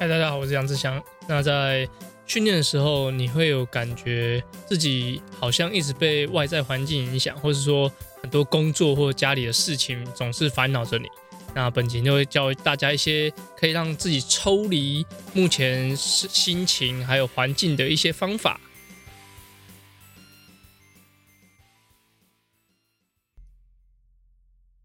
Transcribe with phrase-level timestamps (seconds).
[0.00, 1.02] 嗨，大家好，我是杨志祥。
[1.26, 1.88] 那在
[2.24, 7.92] 训练的时候，你会有感觉自己好像一直被外在环境影响，或者说
[8.22, 11.08] 很多工作或家里的事情总是烦恼着你。
[11.52, 18.60] 那本集就会教大家一些可以让自己抽离目前心情还有环境的一些方法。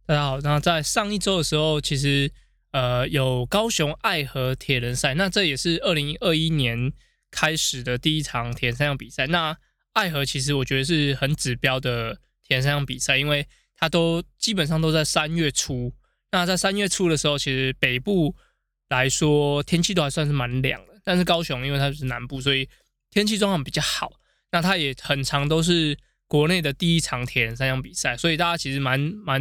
[0.08, 2.32] 大家好，那在上一周的时候，其实。
[2.74, 6.92] 呃，有高雄爱河铁人赛，那这也是二零二一年
[7.30, 9.28] 开始的第一场铁人三项比赛。
[9.28, 9.56] 那
[9.94, 15.94] 爱河其实我觉得是很指标的铁人三项比赛，因为它都基本上都在三月初。
[16.32, 18.36] 那在三月初的时候，其实北部
[18.90, 22.68] 来说天气都还算是蛮凉的，但是高雄因为它是南部，所以
[23.12, 24.14] 天气状况比较好。
[24.52, 25.96] 那它也很长都是
[26.26, 29.40] 国内的第一场铁人三项比赛，所以大家其实蛮蛮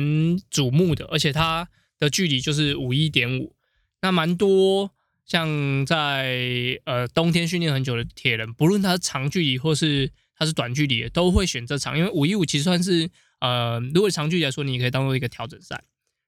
[0.51, 1.67] 瞩目的，而且它。
[2.03, 3.55] 的距离就是五一点五，
[4.01, 4.91] 那蛮多
[5.25, 15.85] 像在呃冬天训练很久的铁人，不论他是长距离或是他是短距离，都会选这场，因为五一五其实算是呃，如果长距离来说，你可以当做一个调整赛，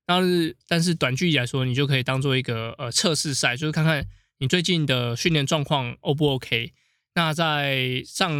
[0.07, 4.07] 但是但是短距离来说，你就可以当做一个呃测试赛，就是看看
[4.39, 6.73] 你最近的训练状况 O 不 OK。
[7.17, 8.31] 那在上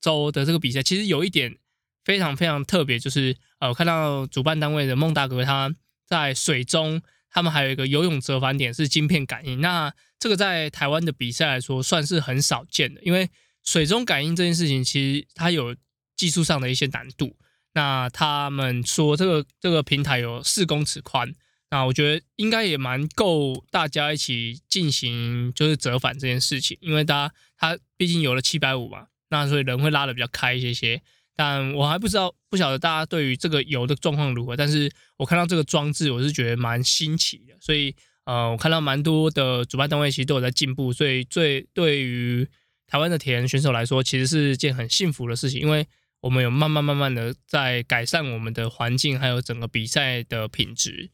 [0.00, 1.56] 周的这个比赛，其实有一点
[2.04, 5.72] 非常非常特别，就是呃，我看到主办单位的孟大哥他。
[6.10, 9.60] 在水中，他们还有一个游泳折返点是晶片感应。
[9.60, 13.30] 那这个在台湾的比赛来说，算是很少见的，因为
[13.62, 15.76] 水中感应这件事情，其实它有
[16.16, 17.36] 技术上的一些难度。
[17.74, 21.32] 那他们说这个这个平台有四公尺宽，
[21.70, 31.00] 那我觉得应该也蛮够大家一起进行就是折返这件事情，因为大家它毕竟有了七百五嘛，那所以人会拉的比较开一些些。
[31.40, 34.54] 但我还不知道，不晓得大家对于这个油的状况如何。
[34.54, 37.54] 但是我看到这个装置，我是觉得蛮新奇的。
[37.62, 40.92] 所以，呃，我看到蛮多的主办单位其实都有在进步。
[40.92, 42.46] 所以，最对于
[42.86, 45.86] 台湾的铁人选手来说，其实是件很幸福的事情，因为
[46.20, 51.08] 我们有慢慢慢慢的在改善我们的环境，还有整个比赛的品质。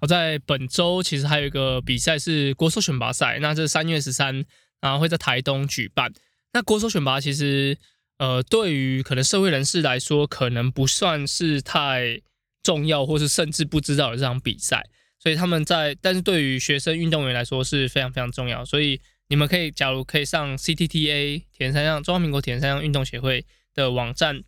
[0.00, 4.44] 好，在本周其实还有一个比赛是国手选拔赛，那这三月十三，
[4.80, 6.12] 然后会在台东举办。
[6.52, 7.78] 那国手选拔其实。
[8.18, 12.20] 呃，对于可能社会人士来说，可能不算是太
[12.62, 14.88] 重要，或是甚至不知道的这场比赛，
[15.18, 18.64] 所以他们在，但是对于学生运动员来说是非常非常重要。
[18.64, 23.44] 所以你们可以，假如可以上 CTTA 田三项中华民国田三项运动协会
[23.74, 24.44] 的网站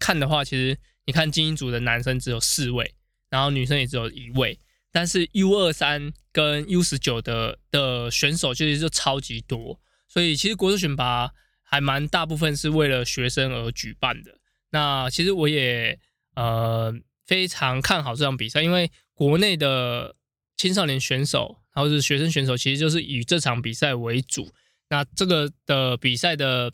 [0.00, 2.94] 看的话，其实你看精英组的男生只有四位，
[3.30, 4.58] 然后女生也只有一位，
[4.90, 11.30] 但是 U 二三跟 U 十九的的选手其实就超级多，所以其实国手选拔。
[11.68, 14.38] 还蛮大部分是为了学生而举办的。
[14.70, 15.98] 那其实我也
[16.36, 16.94] 呃
[17.26, 20.14] 非常看好这场比赛，因为国内的
[20.56, 24.52] 青少年选手，然后是学生选手，其实就是以这场比赛为主。
[24.90, 26.72] 那这个的比赛的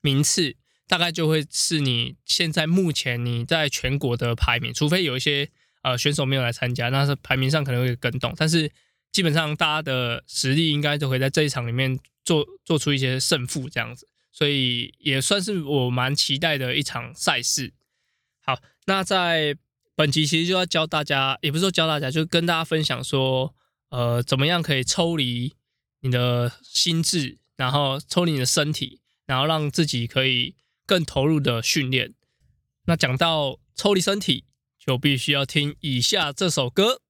[0.00, 0.56] 名次
[0.88, 5.50] 大概就会是你现在目前你在全国的排名，除非有一些
[5.82, 8.70] 呃选手没有来参加，那是排名上可能会跟动，但是
[9.12, 11.98] 基本上大家的实力应该都会在这一场里面。
[12.24, 17.72] 做做出一些胜负这样子，所以也算是我蛮期待的一场赛事。
[18.42, 19.56] 好，那在
[19.94, 23.54] 本集其实就要教大家，也不是说教大家，就跟大家分享说，
[23.90, 25.54] 呃，怎么样可以抽离
[26.00, 32.14] 你的心智，然后抽离你的身体，然后让自己可以更投入的训练。
[32.86, 34.44] 那讲到抽离身体，
[34.78, 37.00] 就必须要听以下这首歌。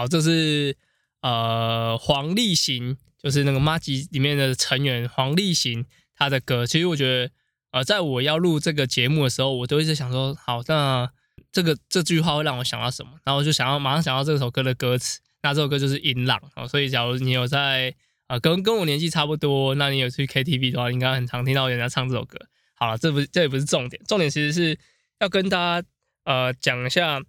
[0.00, 0.74] 好，这是
[1.20, 5.84] 呃黄立行，就是那个妈吉里面的成员黄立行
[6.16, 6.64] 他的歌。
[6.64, 7.30] 其实我觉得，
[7.72, 11.10] 呃，在我要录这个节目的时候，我都一直想说，好，那
[11.52, 13.12] 这个这句话会让我想到什么？
[13.24, 15.20] 然后我就想要马上想到这首歌的歌词。
[15.42, 16.66] 那这首歌就是《音浪》哦。
[16.66, 17.94] 所以，假如你有在
[18.26, 22.38] 啊跟跟我年纪差不多，那你有去 KTV 的话，应该很常听到人家唱这首歌。
[22.72, 24.78] 好了，这不这也不是重点，重点其实是
[25.18, 25.86] 要跟大家
[26.24, 27.20] 呃讲一下，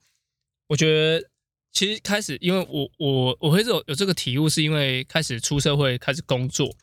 [0.67, 1.27] 我觉得。
[1.73, 6.75] 其实开始，因为我我我会有有这个体悟，是因为开始出社会开始工作。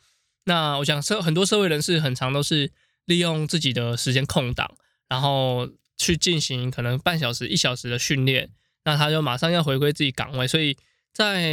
[0.45, 2.71] 那我想社很多社会人士很长都是
[3.05, 4.75] 利用自己的时间空档，
[5.07, 8.49] 然后去进行可能半小时一小时的训练，
[8.83, 10.75] 那他就马上要回归自己岗位，所以
[11.13, 11.51] 在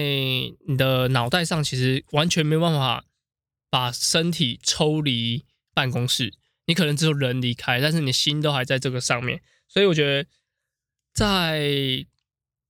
[0.67, 3.05] 你的脑袋上其实完全没办法
[3.69, 5.45] 把身体抽离
[5.75, 6.33] 办公室。
[6.69, 9.41] 你可能只有人离开，但是你心都还在这个上面。
[9.69, 10.29] 所以我觉得，
[11.13, 12.07] 在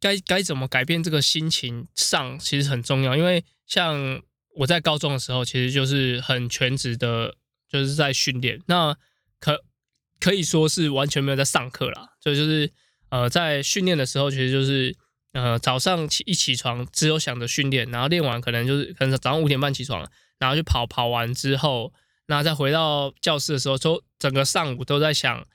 [0.00, 3.16] 该该怎么改变这个心情上，其实很重要。
[3.16, 4.22] 因为像
[4.56, 7.34] 我在高中的时候，其实就是很全职的，
[7.68, 8.60] 就是在训练。
[8.66, 8.96] 那
[9.38, 9.64] 可
[10.20, 12.72] 可以说是完全没有在上课啦，所以就是
[13.10, 14.96] 呃，在训练的时候，其实就是
[15.32, 20.08] 呃早上起一起床，只有想着训练，然后练完可能就是可能早上五点半起床，
[20.38, 21.92] 然后去跑跑完之后。
[22.28, 25.46] 那再回到教室的时候，就整个上午都在想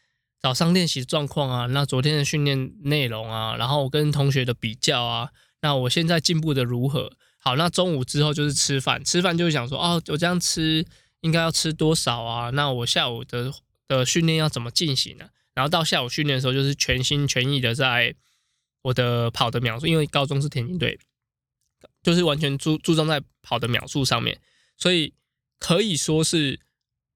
[0.42, 5.30] 早上练习状况啊，那昨天的训练内容啊，然后我跟同学的比较啊，
[5.62, 7.14] 那我现在进步的如何？
[7.38, 10.86] 好，那中午之后就是吃饭，吃饭就是想说，哦，我这样吃
[11.22, 12.50] 应该要吃多少啊？
[12.52, 13.54] 那我下午的
[13.88, 15.30] 的训练要怎么进行呢？
[15.54, 18.16] 然后到下午训练的时候，就是全心全意的在
[18.84, 21.00] 我的跑的秒数，因为高中是田径队，
[22.04, 24.40] 就是完全注注重在跑的秒数上面，
[24.78, 25.14] 所以。
[25.64, 26.60] 可以说是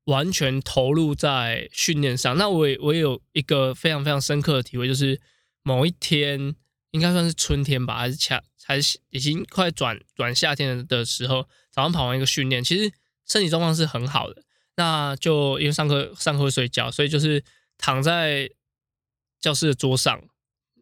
[0.06, 2.36] 完全投入在训练上。
[2.38, 5.22] 那我我有一个非常非常深刻的体会，就是
[5.62, 6.56] 某一天
[6.92, 12.92] 应该算是春天吧，还是恰还是已经快转转夏天的时候，早上跑完一个训练，其实
[13.28, 14.42] 身体状况是很好的。
[14.78, 17.44] 那就因为上课上课会睡觉，所以就是
[17.78, 18.50] 躺在
[19.40, 20.22] 教室的桌上，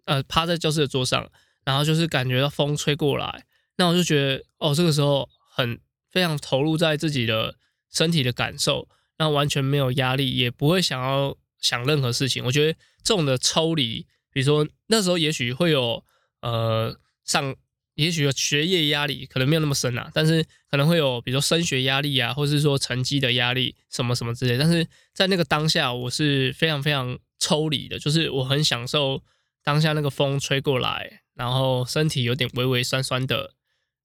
[0.05, 1.29] 呃，趴在教室的桌上，
[1.65, 3.45] 然后就是感觉到风吹过来，
[3.77, 5.79] 那我就觉得哦，这个时候很。
[6.13, 7.55] 非常投入在自己的
[7.89, 8.87] 身体的感受，
[9.18, 12.44] 那完全没有压力，也不会想要想任何事情。
[12.45, 12.74] 我觉得
[13.04, 16.04] 这种的抽离，比如说那时候也许会有
[16.42, 17.56] 呃上，
[17.95, 24.57] 也许有学业压力，可能没有那么深啊，但是可能会有比如说升学压力啊，或是说成绩的压力什么什么之类。
[24.57, 29.21] 但是在那个当下，我是非常非常抽离的，就是我很享受
[29.63, 33.54] 当下那个风吹过来，然后身体有点微微酸酸的，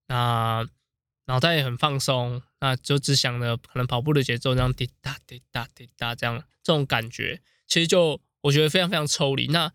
[0.09, 0.69] 那。
[1.29, 9.47] 脑袋也很放松，那就只想着可能跑步的节奏这样滴答滴答滴答这样，这种感觉其实就我觉得非常非常抽离。
[9.49, 9.73] 那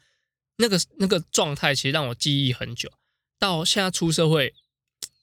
[0.58, 2.92] 那个那个状态其实让我记忆很久，
[3.38, 4.54] 到现在出社会，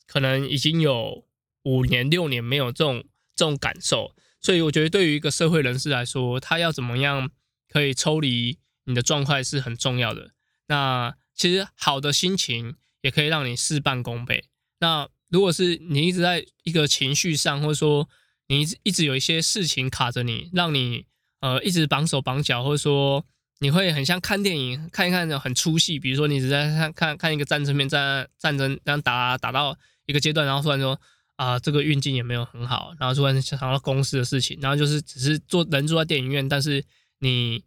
[0.07, 1.27] 可能已经有
[1.65, 3.05] 五年六年没有这种
[3.35, 4.15] 这种感受。
[4.41, 7.31] 所以我觉得对于一个社会人士来说，他要怎么样
[7.69, 10.31] 可以抽离你的状态是很重要的。
[10.69, 14.45] 那其实好的心情也可以让你事半功倍。
[14.79, 18.09] 那如果是你一直在一个情绪上，或者说
[18.49, 21.07] 你一直一直有一些事情卡着你，让你
[21.41, 23.25] 呃一直绑手绑脚，或者说
[23.61, 31.01] 你会很像看电影看一看那种很出戏，比如说你一直在看看看一个战争片，战战争这样打打到一个阶段，然后突然说
[31.37, 36.85] 啊这个运镜也没有很好，然后突然想到公司的事情，然后就是只是坐人坐在电影院，但是
[37.21, 37.63] 你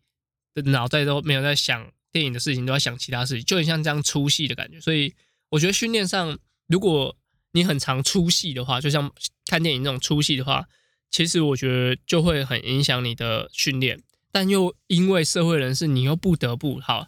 [0.54, 4.82] 的脑袋都没有在想电影的事情，都在想其他事情，就很像这样出戏的感觉。
[4.82, 5.14] 所以
[5.50, 6.38] 我觉得训练上
[6.68, 7.16] 如果
[7.54, 9.12] 你很常出戏的话，就像
[9.46, 10.68] 看电影那种出戏的话，
[11.10, 14.04] 其实我觉得就会很影响你的训练。
[14.32, 17.08] 但又因为社会人士，你又不得不好。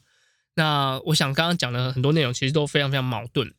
[0.53, 3.53] 那我想刚刚讲的很多内容，其实都非常非常矛盾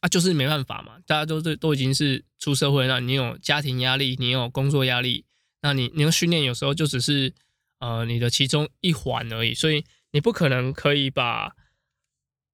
[0.00, 0.98] 啊，就是没办法嘛。
[1.06, 5.24] 大家都是都已经是出社会了，你有家庭压力，你有工作压力，
[5.62, 7.32] 那你你的训练有时候就只是
[7.78, 11.56] 呃你的其中一环而已，所以你不可能可以把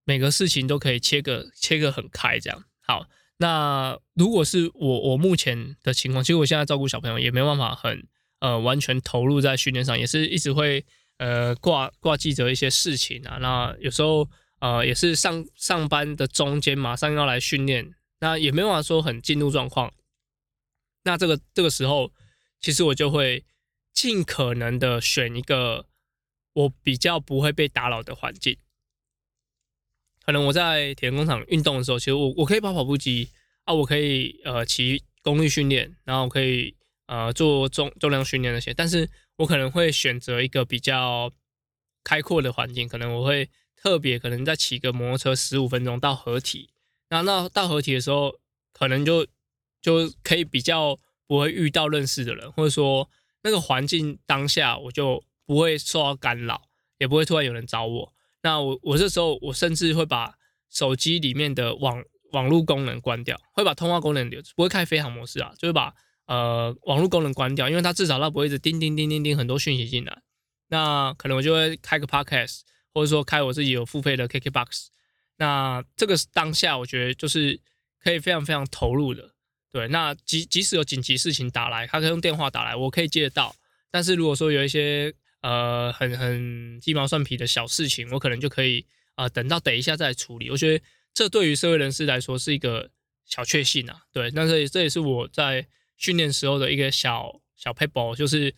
[0.05, 3.09] 每个事情都可以切个切个很开这样好。
[3.39, 8.07] 那如果是我我目前的情况，其实我现在照顾小朋友也没办法很
[8.41, 10.85] 呃完全投入在训练上，也是一直会
[11.19, 13.37] 呃挂挂记着一些事情啊。
[13.41, 14.29] 那有时候
[14.61, 19.93] 呃也是上上班的中间马上要来训练，那也没办法说很进入状况。
[21.05, 22.11] 那这个这个时候，
[22.61, 23.45] 其实我就会
[23.93, 25.87] 尽可能的选一个
[26.55, 28.57] 我比较不会被打扰的环境。
[30.27, 33.31] 可能我在铁人工厂运动的时候，其实我我可以跑跑步机
[33.65, 36.75] 啊，我可以呃骑功率训练，然后可以
[37.07, 41.33] 呃做重重量训练那些，但是我可能会选择一个比较
[42.03, 46.71] 开阔的环境，可能我会特别可能在骑个摩托车十五分钟到合体，
[47.09, 48.35] 然后那到合体的时候，
[48.73, 49.25] 可能就
[49.81, 53.09] 就可以比较不会遇到认识的人，或者说
[53.43, 56.63] 那个环境当下我就不会受到干扰，
[56.99, 58.13] 也不会突然有人找我。
[58.47, 60.33] 那我我这时候我甚至会把
[60.71, 62.01] 手机里面的网
[62.31, 65.93] 网络功能关掉，会把通话功能留，不会开飞行模式啊，就是把
[66.27, 70.23] 呃网络功能关掉，因为它至少它不会一直叮叮叮叮叮很多讯息进来。
[70.69, 72.61] 那可能我就会开个 podcast，
[72.95, 74.87] 或者说开我自己有付费的 KKBox。
[75.39, 77.61] 那这个当下我觉得就是
[77.99, 79.29] 可以非常非常投入的。
[79.73, 83.57] 对，那即即使有紧急事情打来，他可以用电话打来，我可以接得到。
[83.91, 85.13] 但是如果说有一些
[85.47, 88.85] 呃，很很鸡毛蒜皮的小事情，我可能就可以
[89.15, 90.51] 啊，等到等一下再处理。
[90.51, 90.85] 我觉得
[91.15, 92.91] 这对于社会人士来说是一个
[93.25, 94.29] 小确幸啊，对。
[94.33, 95.65] 但是这也是我在
[95.97, 98.53] 训练时候的一个小小 paper，就是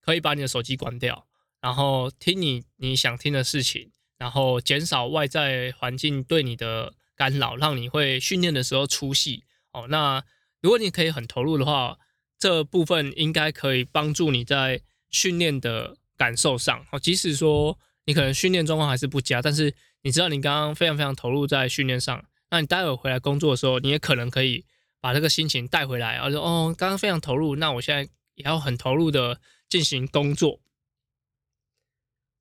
[0.00, 1.24] 可以把你的手机关掉，
[1.60, 9.86] 然后听你你想听的事情，然后减少外在环境对你的干扰，让你会训练的时候出戏哦。
[9.88, 10.24] 那
[10.60, 11.96] 如果你可以很投入的话，
[12.40, 16.98] 这部分应该可以帮助你在训练的感受上哦。
[16.98, 24.64] 即使说你可能训练状况还是不佳，但是你知道你刚刚非常非常投入在训练上，那你待会回来工作的时候，你也可能可以
[25.00, 29.40] 把这个心情带回来，而说哦，刚刚非常投入，那我现在也要很投入的。
[29.66, 30.60] 进行工作。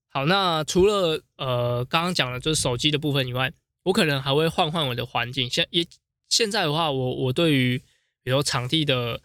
[0.09, 3.51] 好，那除了呃刚刚讲的就是手机的部分以外，
[3.83, 5.49] 我可能还会换换我的环境。
[5.49, 5.83] 现也
[6.29, 7.81] 现在的话，我我对于
[8.21, 9.19] 比如场地的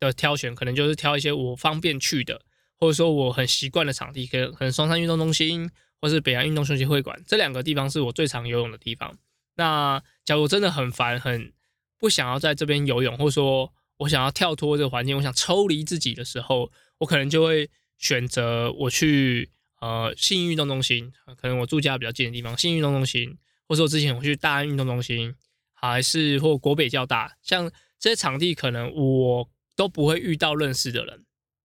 [0.00, 2.40] 的挑选，可能就是挑一些我方便去的，
[2.84, 5.70] 或者说我很习惯的场地，可能可能双山运动中心
[6.02, 9.16] 或是北洋运动休息会馆这两个地方是我最常游泳的地方。
[9.56, 11.50] 那假如真的很烦，很
[11.98, 16.70] 不想要在这边游泳，或者说我想要跳脱这个环境，我想抽离自己的时候。
[16.98, 19.50] 我可能就会选择我去
[19.80, 21.10] 呃信义运动中心，
[21.40, 23.36] 可能我住家比较近的地方，信义运动中心，
[23.66, 25.34] 或者我之前我去大安运动中心，
[25.72, 31.24] 还是或国北交大，像这些场地，可能我都不会遇到认识的人，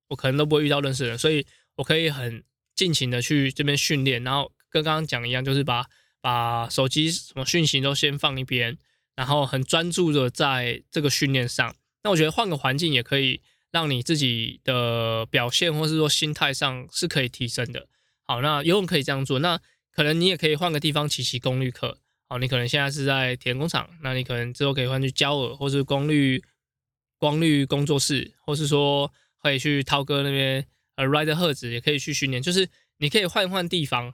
[0.10, 2.44] 我可能都不会遇到认识的人，所以我可以很
[2.76, 5.86] 尽情的去这边训练，然后跟刚刚讲一样，就是把
[6.22, 8.78] 把手机什么讯息都先放一边，
[9.16, 11.76] 然后很专注的在这个训练上。
[12.04, 13.42] 那我觉得换个环境也可以。
[13.72, 17.88] 让你自己的表现，或是说心态上是可以提升的。
[18.24, 19.38] 好，那游泳可以这样做。
[19.38, 19.60] 那
[19.92, 22.00] 可能你也可以换个地方骑骑功率课。
[22.28, 26.44] 好，你可能现在是在田工厂，那你可能之后可以换去焦耳，或是功率
[27.20, 30.66] 光率工作室，或是说可以去涛哥那边
[30.96, 32.42] 呃 Rider 赫子也可以去训练。
[32.42, 34.14] 就是你可以换换地方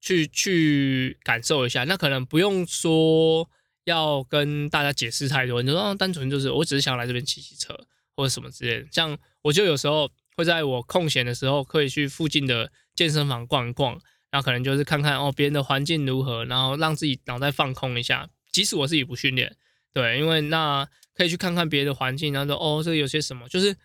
[0.00, 1.84] 去去感受一下。
[1.84, 3.48] 那可能不用说
[3.84, 7.76] 要跟大家解释太多，你就说单纯就是我只是想来这边骑骑车。
[8.18, 13.92] 或者什么之类的，像我就有时候会在我空闲的时候，可以去附近的健身房逛一逛，
[14.30, 18.30] 然后可能就是看看哦别人的环境如何，然后让自己脑袋放空一下。
[18.50, 19.54] 即使我自己不训练，
[19.92, 23.76] 对，因为那可以去看看别的环境，然后说哦这个有些什么，就是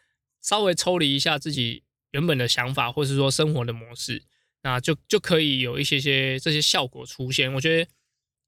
[0.42, 4.24] 稍微抽离一下自己原本的想法，或是说生活的模式，
[4.64, 7.54] 那就就可以有一些些这些效果出现。
[7.54, 7.90] 我觉得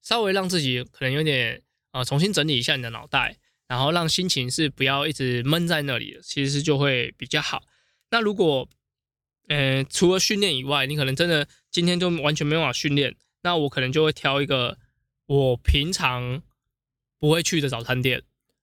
[0.02, 3.38] 稍微让自己可能有点啊重新整理一下你的脑袋。
[3.66, 7.64] 然后让心情是不要一直闷在那里的，其实就会比较好。
[8.12, 8.70] 那如果，
[9.48, 14.78] 呃，除了训练以外，你可能真的今天就完全没办法训练，那我可能就会挑一个
[15.26, 16.44] 我平常
[17.18, 18.22] 不会去的早餐店，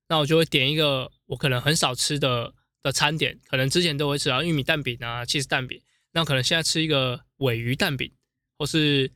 [0.08, 5.80] 那我就会点一个我可能很少吃的的餐点，可能之前都会吃到玉米蛋饼啊、cheese 蛋饼，
[6.12, 8.12] 那可能现在吃一个尾鱼蛋饼
[8.58, 9.10] 或是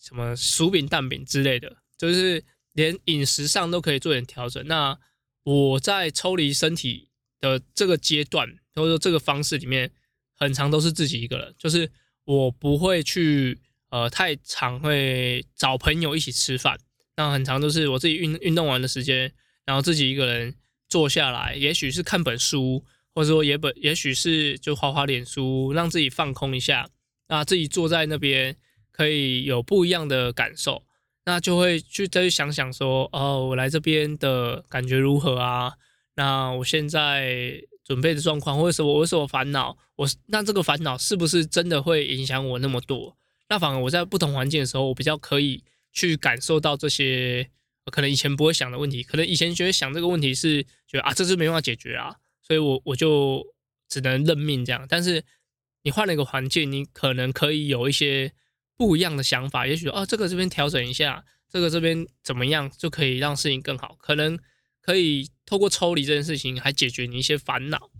[0.00, 2.44] 什么薯饼蛋饼之类的，就是。
[2.74, 4.66] 连饮食上都可以做点调整。
[4.66, 4.98] 那
[5.44, 9.92] 我在抽离身体的这个阶段，或者说这个方式里面，
[10.34, 11.88] 很长都是自己一个人，就是
[12.24, 13.56] 我不会去
[13.90, 16.76] 呃太常会找朋友一起吃饭。
[17.16, 19.32] 那很长都是我自己运运动完的时间，
[19.64, 20.56] 然后自己一个人
[20.88, 26.88] 坐下来，也许是看本书，或者说也本，也许是就画画脸书，让自己放空一下。
[27.28, 28.56] 那自己坐在那边，
[28.92, 30.84] 可以有不一样的感受。
[31.26, 35.72] 那就会去再去想想说，哦，我来这边的感觉如何啊？
[36.16, 39.76] 那我现在准备的状况，或者是我为什么烦恼？
[39.96, 43.16] 我那这个烦恼是不是真的会影响我那么多？
[43.48, 47.48] 那反而我在不同环境的时候，我比较可以去感受到这些
[47.90, 49.02] 可能以前不会想的问题。
[49.02, 53.44] 可能以前觉得想这个问题是觉得啊，这是没办法解决啊，所以我我就
[53.88, 54.86] 只能认命这样。
[54.88, 55.24] 但是
[55.82, 58.32] 你换了一个环境，你可能可以有一些。
[58.76, 64.36] 不一样的想法，也许哦，这个这边调整一下，这个这边怎么样就可以让事情更好，可能
[64.80, 67.92] 可以透过抽离这件事情，还解决你一些烦恼。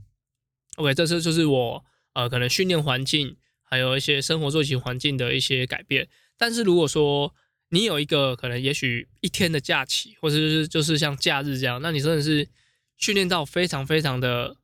[0.74, 6.08] OK，这次就是我呃，可能训练环境，还有一些生活作息环境的一些改变。
[6.36, 7.32] 但是如果说
[7.74, 12.48] 你有一个可能，也许一天的假期，或者是就是像假日这样，那你真的是
[12.96, 14.56] 训练到非常非常的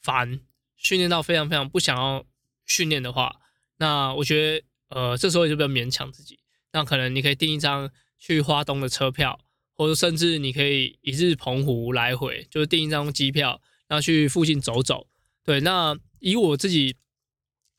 [0.00, 0.40] 烦，
[0.76, 2.24] 训练到非常非常不想要
[2.64, 3.36] 训练的话，
[3.76, 4.64] 那我觉得。
[4.94, 6.38] 呃，这时候就不要勉强自己。
[6.70, 9.40] 那可能你可以订一张去花东的车票，
[9.74, 15.08] 或者甚至你可以一日澎湖来回，就是订一张机票，然后去附近走走。
[15.42, 16.94] 对，那以我自己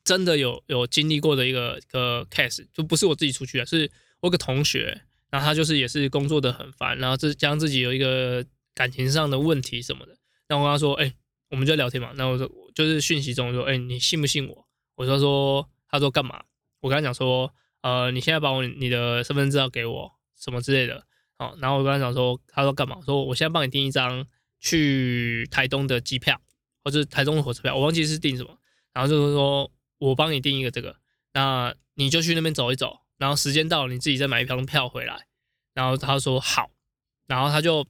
[0.02, 3.88] 真的有有经历过的一个一个 case，就不是我自己出去的，是
[4.24, 8.42] 我有个同学，然后他就是也是工作的很烦，然后这将自己有一个
[8.74, 10.16] 感情上的问题什么的。
[10.48, 11.14] 然后我跟他说，哎，
[11.50, 12.10] 我们就聊天嘛。
[12.16, 14.66] 那我说就是讯息中说，哎，你信不信我？
[14.94, 16.42] 我说说，他说干嘛？
[16.80, 17.52] 我跟他讲说，
[17.82, 21.04] 呃，你现在把我你的身份证号给我，什么之类的，
[21.36, 22.98] 好，然后我跟他讲说，他说干嘛？
[23.04, 24.26] 说我现在帮你订一张
[24.58, 26.40] 去台东的机票，
[26.82, 28.56] 或者台东的火车票，我忘记是订什么。
[28.94, 30.96] 然后就是说我帮你订一个这个，
[31.34, 35.26] 那你就去那边走一走，然后时间到了你自己再买一张票回来。
[35.72, 36.70] 然后他说好，
[37.26, 37.86] 然后他就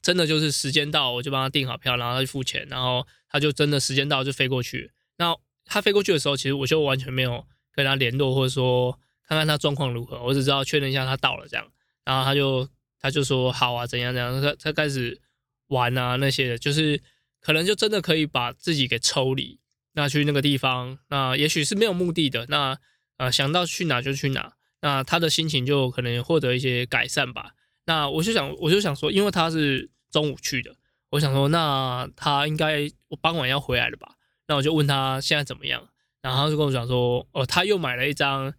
[0.00, 4.92] 真的就是时间到，我就帮他订好票，然后他就付钱，然后他就真的时间到就飞过去。
[5.16, 11.66] 那他飞过去的时候，其实我就完全没有跟他联络，或者说看看他状况如何，我只知道确认一下他到了这样。
[12.04, 12.68] 然后他就
[13.00, 15.20] 他就说好啊，怎样怎样，他他开始
[15.66, 17.02] 玩啊那些的，就是
[17.40, 19.58] 可能就真的可以把自己给抽离，
[19.94, 22.78] 那去那个地方，那也许是没有目的的，那
[23.22, 24.54] 呃想到去哪就去哪。
[24.80, 27.54] 那他的心情就可能获得一些改善吧。
[27.84, 30.74] 那我就想，我就想说，因为他是中午去的，
[31.10, 34.16] 我想说，那他应该我傍晚要回来了吧？
[34.48, 35.88] 那我就问他现在怎么样，
[36.20, 38.52] 然后他就跟我讲说，哦，他又买了一张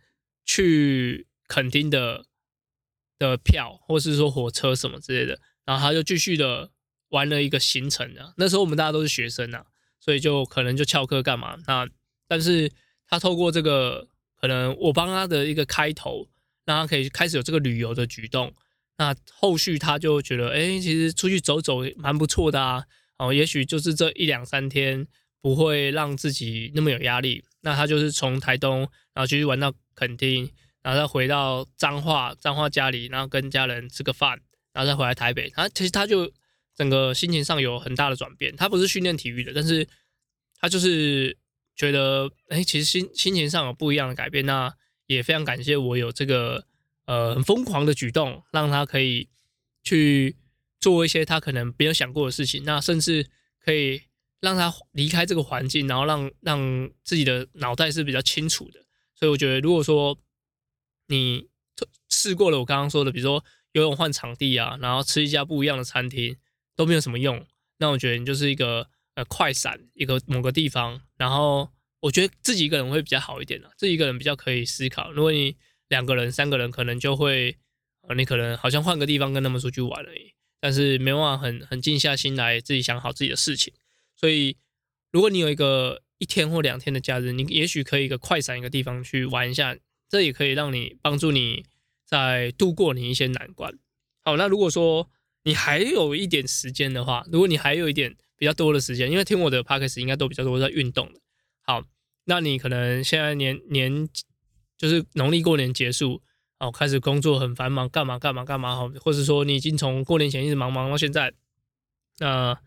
[0.46, 2.24] 去垦丁的
[3.20, 6.72] 的票，或是说火车什么之类的，然后他就继续的
[7.10, 8.32] 玩了一个行程啊。
[8.38, 9.66] 那时候我们大家都是学生啊，
[10.00, 11.58] 所以就可能就翘课干嘛？
[11.68, 11.86] 那
[12.30, 12.72] 但是
[13.10, 14.08] 他透过这个。
[14.44, 16.28] 可能我帮他的一个开头，
[16.66, 18.54] 让他可以开始有这个旅游的举动。
[18.98, 22.84] 那后续他就觉得，哎，其实出去走走蛮不错的啊。
[23.18, 25.08] 哦，也许就是这一两三天
[25.42, 27.42] 不会让自己那么有压力。
[27.62, 28.80] 那他就是从台东，
[29.14, 34.38] 然后继续玩到垦丁，然后再回到彰化，彰化家里，然后跟家人吃个饭，
[34.74, 35.50] 然后再回来台北。
[35.52, 36.30] 他其实他就
[36.76, 38.54] 整个心情上有很大的转变。
[38.58, 39.88] 他不是训练体育的，但是
[40.60, 41.38] 他就是。
[41.76, 44.72] 觉得哎，其实心心情上有不一样的改变，那
[45.08, 46.68] 也非常感谢我有这个
[47.06, 49.28] 呃很疯狂的举动，让他可以
[49.84, 50.38] 去
[50.80, 53.28] 做一些他可能没有想过的事情，那甚至
[53.60, 54.04] 可以
[54.40, 58.86] 让他离开这个环境，然后让让自己的脑袋是比较清楚的。
[59.16, 60.18] 所以我觉得，如果说
[61.08, 61.48] 你
[62.10, 66.38] 试过了我刚刚说的，比如说游泳换场地啊，然后吃一家不一样的餐厅
[66.76, 67.46] 都没有什么用，
[67.78, 68.88] 那我觉得你就是一个。
[69.16, 75.12] 呃，快闪一个某个地方，然后我觉得自己一个人会比较好一点了，自己一个人比较可以思考。
[75.12, 75.56] 如果你
[75.88, 77.56] 两个人、三个人，可能就会，
[78.08, 83.72] 呃，你可能好像换个地方跟他们出去玩而已，但是没办法很很静下心来自己想好自己的事情。
[84.16, 84.58] 所以，
[85.12, 89.78] 如果你有一个一天或两天的假日，你也许可以一个快闪一个地方去玩一下，
[90.10, 91.64] 这也可以让你帮助你
[92.04, 93.78] 在度过你一些难关。
[94.24, 95.12] 好，那如果说
[95.44, 98.16] 你还有一点时间的话，如果你还有一点。
[98.44, 101.22] 比较多的时间，因为听我的 podcast 应该都比较多在运动的。
[101.62, 101.82] 好，
[102.26, 104.10] 那你可能现在年年
[104.78, 106.22] 就是农历过年结束，
[106.60, 111.32] 哦，开始工作很繁忙，干嘛干嘛干嘛，好，或者说你已经从过年前一直忙忙到现在，
[112.20, 112.60] 那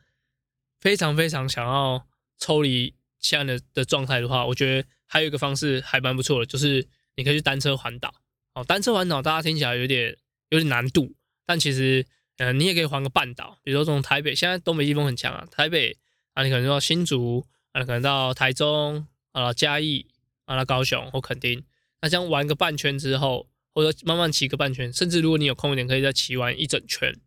[0.80, 2.06] 非常非常想要
[2.38, 8.14] 抽离现在的的状态的话，我觉得还有一个方式还蛮不错的，就是你可以去单车环岛。
[8.54, 10.16] 哦，单车环岛大家听起来有点
[10.48, 12.06] 有点难度，但其实。
[12.38, 15.96] 嗯，你也可以环个半岛，比如说从台北，现在东北季风很强啊，台北
[16.35, 20.07] 啊，你可能到新竹啊，可能到台中啊、嘉义
[20.44, 21.64] 啊、高雄或垦丁，
[22.03, 27.18] 那这样玩个半圈之后，或者慢慢骑个半圈，甚至如果你有空一点，可以再骑完一整圈。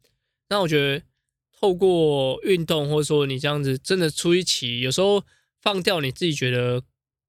[0.50, 1.04] 那我觉得
[1.60, 5.24] 透过运动，或者说你这样子真的出去骑，有时候
[5.60, 6.84] 放掉你自己觉得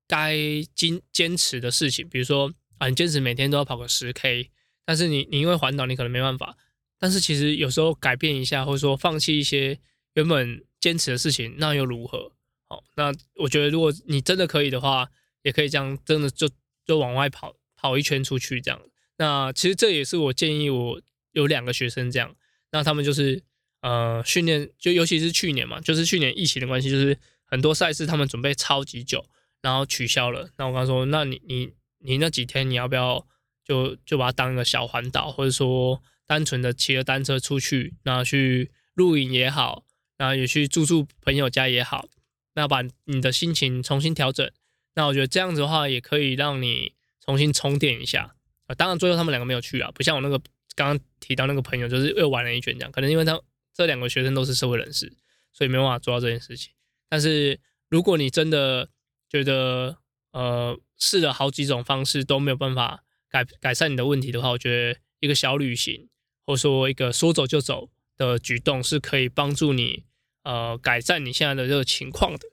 [0.06, 0.36] 该
[0.74, 4.50] 坚坚持的事情，比如说啊，你坚持每天都要跑个十 K，
[4.84, 6.58] 但是你你因为环岛，你可能没办法。
[7.00, 9.78] 但是其实有时候改变一下，或者说放弃一些
[10.12, 12.30] 原本坚持的事情，那又如何？
[12.68, 15.08] 好，那我觉得如果你真的可以的话，
[15.42, 16.46] 也可以这样，真的就
[16.84, 18.78] 就往外跑跑一圈出去这样。
[19.16, 21.00] 那其实这也是我建议我
[21.32, 22.36] 有两个学生这样，
[22.70, 23.42] 那他们就是
[23.80, 29.24] 呃训练，就尤其是去年嘛，就是去年疫情的关系，就是很多赛事他们准备超级久，
[29.62, 30.50] 然后取消了。
[30.58, 33.26] 那我刚说，那你你你那几天你要不要
[33.64, 36.02] 就就把它当一个小环岛，或者说？
[36.30, 39.84] 单纯的骑着单车出去，那去露营也好，
[40.18, 42.08] 那也去住住朋友家也好，
[42.54, 44.48] 那把你的心情重新调整。
[44.94, 48.74] 那我觉得这样子的话，也可以让你重新充电一下啊。
[48.76, 50.38] 当然，最后他们两个没有去啊，不像我那个
[50.76, 52.92] 刚刚提到那个朋友，就是又玩了一圈这样。
[52.92, 53.36] 可能因为他
[53.74, 55.12] 这两个学生都是社会人士，
[55.52, 56.72] 所以没办法做到这件事情。
[57.08, 58.88] 但是如果你真的
[59.28, 59.98] 觉得
[60.30, 66.06] 呃试了好几种方式都没有办法改改善你的问题的话，我觉得一个小旅行。
[66.46, 70.04] 或说一个说走就走的举动是可以帮助你
[70.42, 72.48] 呃改善你现在的这个情况的。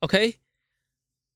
[0.00, 0.36] OK，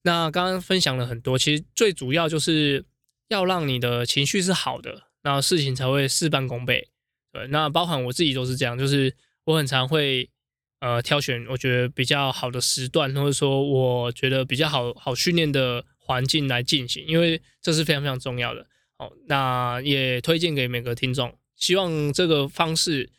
[0.02, 2.85] 那刚刚分享了很多，其实最主要就是
[3.28, 6.88] 要让你的情绪是好的，那事情才会事半功倍。
[7.33, 10.30] 对，那包含我自己都是这样，就是我很常会
[10.80, 18.66] 呃挑选我觉得比较好的时段，或者说我觉得比较好好训练的环境来进行，因为这是非常非常重要的。
[18.96, 21.37] 好，那也推荐给每个听众。
[21.57, 23.11] 希望这个方式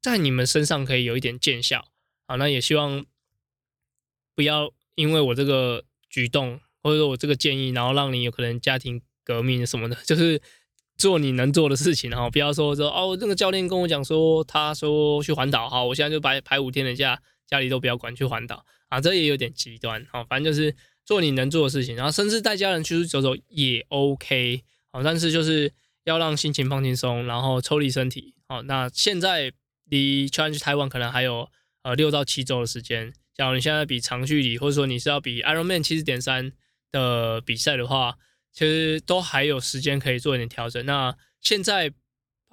[0.00, 1.88] 在你们身上可以有一点见效，
[2.26, 3.04] 好，那也希望
[4.34, 10.40] 不要因为我这个举动，或者说我这个建议，然后让你有可能家庭革命什么的， 就是
[10.96, 18.64] 做你能做的事情，然后不要说说哦，那个教练跟我讲说，他说去环岛，好，我现在就排排五天的假，家里都不要管，去环岛。
[18.88, 25.70] 啊，这也有点极端，啊，反正就是做你能做的事情，然后甚至带家人出去走走也 OK，好，但是就是
[26.08, 29.52] 要让心情放轻松，然后抽离身体，好，那现在
[29.84, 31.50] 离 Challenge 台湾可能还有
[31.82, 33.12] 呃六到七周的时间。
[33.34, 36.50] 假如你现在比长距离，或者说你是要比 Ironman 七十点三
[36.90, 38.16] 的比赛的话，
[38.52, 40.84] 其实都还有时间可以做一点调整。
[40.86, 41.92] 那现在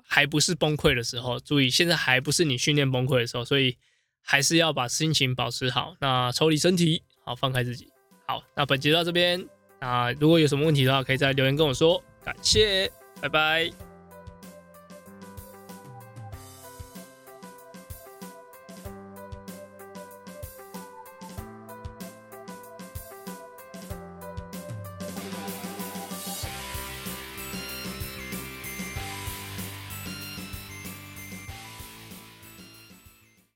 [0.03, 3.77] 还不是崩溃的时候，注意，现在还不是你训练崩溃的时候，所以
[4.21, 5.95] 还是要把心情保持好。
[6.01, 7.87] 那抽离身体，好放开自己。
[8.27, 9.47] 好，那本集到这边。
[9.79, 12.03] 那如果有什么问题的话，可以在留言跟我说。
[12.23, 13.84] 感谢，拜拜。